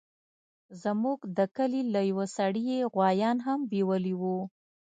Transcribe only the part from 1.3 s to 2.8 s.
د کلي له يوه سړي يې